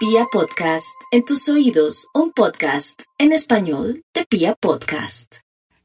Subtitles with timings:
[0.00, 5.40] Pia Podcast, en tus oídos, un podcast en español de Pia Podcast.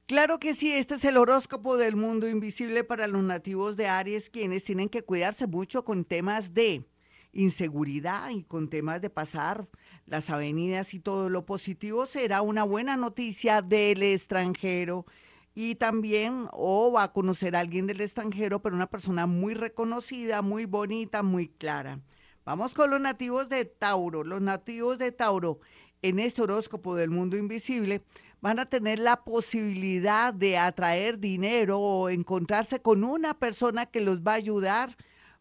[0.05, 4.29] Claro que sí, este es el horóscopo del mundo invisible para los nativos de Aries,
[4.29, 6.85] quienes tienen que cuidarse mucho con temas de
[7.33, 9.67] inseguridad y con temas de pasar
[10.05, 15.05] las avenidas y todo lo positivo será una buena noticia del extranjero
[15.53, 20.41] y también o va a conocer a alguien del extranjero, pero una persona muy reconocida,
[20.41, 21.99] muy bonita, muy clara.
[22.45, 24.23] Vamos con los nativos de Tauro.
[24.23, 25.59] Los nativos de Tauro
[26.03, 28.03] en este horóscopo del mundo invisible
[28.39, 34.21] van a tener la posibilidad de atraer dinero o encontrarse con una persona que los
[34.21, 34.95] va a ayudar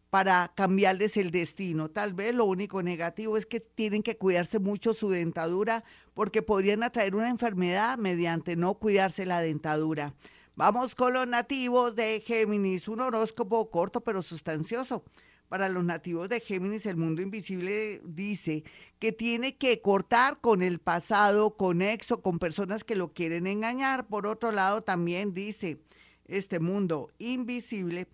[0.09, 1.91] para cambiarles el destino.
[1.91, 5.83] Tal vez lo único negativo es que tienen que cuidarse mucho su dentadura
[6.15, 10.15] porque podrían atraer una enfermedad mediante no cuidarse la dentadura.
[10.55, 15.03] Vamos con los nativos de Géminis, un horóscopo corto pero sustancioso.
[15.49, 18.63] Para los nativos de Géminis, el mundo invisible dice
[18.99, 24.07] que tiene que cortar con el pasado, con exo, con personas que lo quieren engañar.
[24.07, 25.79] Por otro lado, también dice
[26.27, 28.07] este mundo invisible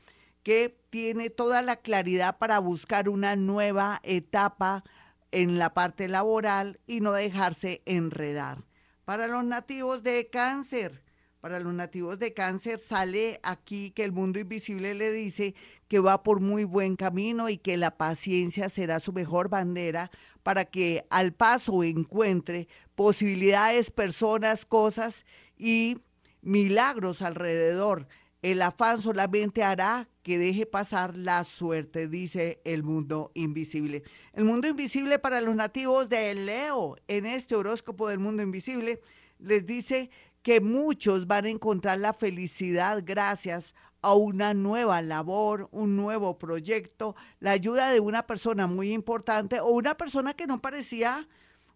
[0.43, 4.83] que tiene toda la claridad para buscar una nueva etapa
[5.31, 8.63] en la parte laboral y no dejarse enredar.
[9.05, 11.01] Para los nativos de cáncer,
[11.41, 15.55] para los nativos de cáncer sale aquí que el mundo invisible le dice
[15.87, 20.11] que va por muy buen camino y que la paciencia será su mejor bandera
[20.43, 25.25] para que al paso encuentre posibilidades, personas, cosas
[25.57, 25.97] y
[26.41, 28.07] milagros alrededor.
[28.43, 34.03] El afán solamente hará que deje pasar la suerte, dice el mundo invisible.
[34.33, 39.01] El mundo invisible para los nativos de Leo, en este horóscopo del mundo invisible,
[39.39, 45.95] les dice que muchos van a encontrar la felicidad gracias a una nueva labor, un
[45.95, 51.27] nuevo proyecto, la ayuda de una persona muy importante o una persona que no parecía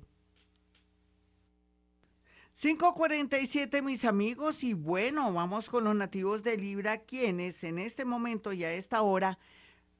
[2.53, 8.53] 547 mis amigos y bueno, vamos con los nativos de Libra, quienes en este momento
[8.53, 9.39] y a esta hora,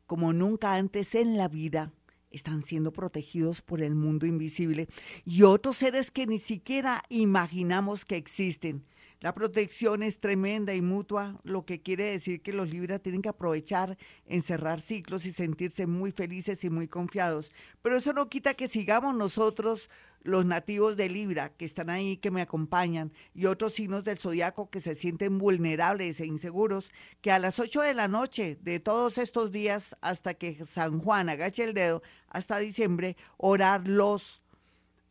[0.05, 1.91] como nunca antes en la vida,
[2.29, 4.87] están siendo protegidos por el mundo invisible
[5.25, 8.85] y otros seres que ni siquiera imaginamos que existen.
[9.23, 13.29] La protección es tremenda y mutua, lo que quiere decir que los Libra tienen que
[13.29, 17.53] aprovechar, encerrar ciclos y sentirse muy felices y muy confiados.
[17.81, 19.89] Pero eso no quita que sigamos nosotros,
[20.23, 24.69] los nativos de Libra, que están ahí, que me acompañan, y otros signos del zodiaco
[24.69, 26.91] que se sienten vulnerables e inseguros,
[27.21, 31.29] que a las 8 de la noche de todos estos días, hasta que San Juan
[31.29, 34.41] agache el dedo, hasta diciembre, orar los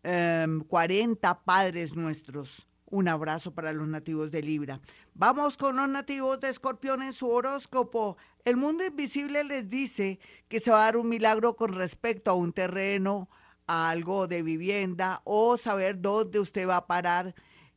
[0.03, 4.81] 40 em, padres nuestros un abrazo para los nativos de Libra.
[5.15, 8.19] Vamos con los nativos de Escorpión en su horóscopo.
[8.45, 12.35] El mundo invisible les dice que se va a dar un milagro con respecto a
[12.35, 13.31] un terreno,
[13.67, 17.35] a algo de vivienda o saber dónde usted va a parar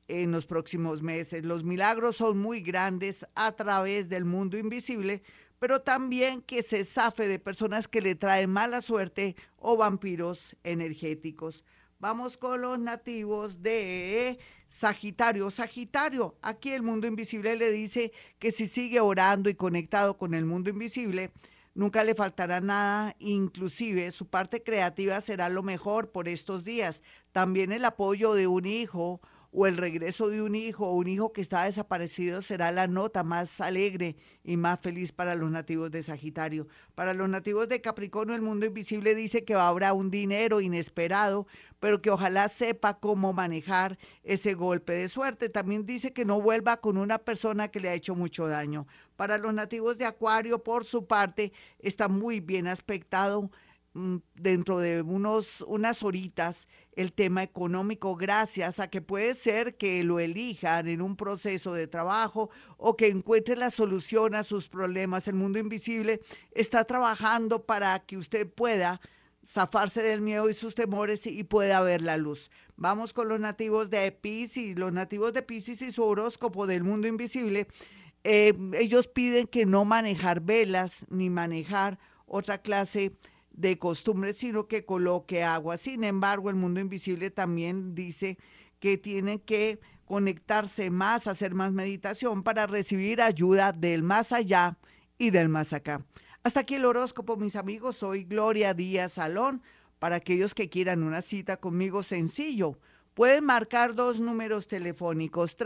[0.09, 1.45] en los próximos meses.
[1.45, 5.23] Los milagros son muy grandes a través del mundo invisible,
[5.59, 11.63] pero también que se zafe de personas que le traen mala suerte o vampiros energéticos.
[11.99, 15.49] Vamos con los nativos de Sagitario.
[15.49, 20.43] Sagitario, aquí el mundo invisible le dice que si sigue orando y conectado con el
[20.43, 21.31] mundo invisible,
[21.73, 27.01] nunca le faltará nada, inclusive su parte creativa será lo mejor por estos días.
[27.31, 29.21] También el apoyo de un hijo
[29.57, 33.23] o el regreso de un hijo o un hijo que está desaparecido será la nota
[33.23, 36.67] más alegre y más feliz para los nativos de Sagitario.
[36.93, 41.47] Para los nativos de Capricornio, el mundo invisible dice que habrá un dinero inesperado,
[41.79, 45.47] pero que ojalá sepa cómo manejar ese golpe de suerte.
[45.47, 48.87] También dice que no vuelva con una persona que le ha hecho mucho daño.
[49.15, 53.49] Para los nativos de Acuario, por su parte, está muy bien aspectado
[54.35, 60.19] dentro de unos, unas horitas el tema económico gracias a que puede ser que lo
[60.19, 65.27] elijan en un proceso de trabajo o que encuentre la solución a sus problemas.
[65.27, 66.21] El mundo invisible
[66.51, 68.99] está trabajando para que usted pueda
[69.45, 72.51] zafarse del miedo y sus temores y pueda ver la luz.
[72.75, 77.07] Vamos con los nativos de Pisces, los nativos de Pisces y su horóscopo del mundo
[77.07, 77.67] invisible.
[78.23, 83.34] Eh, ellos piden que no manejar velas ni manejar otra clase de
[83.79, 85.77] costumbres, sino que coloque agua.
[85.77, 88.37] Sin embargo, el mundo invisible también dice
[88.79, 94.77] que tienen que conectarse más, hacer más meditación para recibir ayuda del más allá
[95.17, 96.05] y del más acá.
[96.43, 97.97] Hasta aquí el horóscopo, mis amigos.
[97.97, 99.63] Soy Gloria Díaz Salón.
[99.99, 102.77] Para aquellos que quieran una cita conmigo, sencillo.
[103.15, 105.57] Pueden marcar dos números telefónicos,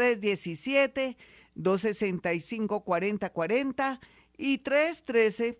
[1.57, 3.99] 317-265-4040
[4.37, 5.59] y 313